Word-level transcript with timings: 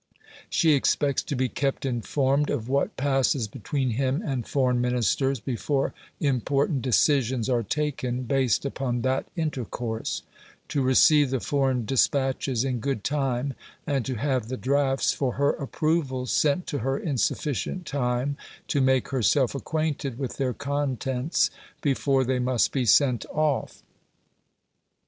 She 0.49 0.71
expects 0.73 1.21
to 1.21 1.35
be 1.35 1.47
kept 1.47 1.85
informed 1.85 2.49
of 2.49 2.67
what 2.67 2.97
passes 2.97 3.47
between 3.47 3.91
him 3.91 4.19
and 4.25 4.47
Foreign 4.47 4.81
Ministers 4.81 5.39
before 5.39 5.93
important 6.19 6.81
decisions 6.81 7.47
are 7.47 7.61
taken 7.61 8.23
based 8.23 8.65
upon 8.65 9.03
that 9.03 9.27
intercourse; 9.35 10.23
to 10.69 10.81
receive 10.81 11.29
the 11.29 11.39
foreign 11.39 11.85
despatches 11.85 12.63
in 12.65 12.79
good 12.79 13.03
time; 13.03 13.53
and 13.85 14.03
to 14.07 14.15
have 14.15 14.47
the 14.47 14.57
drafts 14.57 15.13
for 15.13 15.33
her 15.33 15.51
approval 15.53 16.25
sent 16.25 16.65
to 16.65 16.79
her 16.79 16.97
in 16.97 17.19
sufficient 17.19 17.85
time 17.85 18.37
to 18.69 18.81
make 18.81 19.09
herself 19.09 19.53
acquainted 19.53 20.17
with 20.17 20.37
their 20.37 20.55
contents 20.55 21.51
before 21.79 22.23
they 22.23 22.39
must 22.39 22.71
be 22.71 22.87
sent 22.87 23.23
off." 23.29 23.83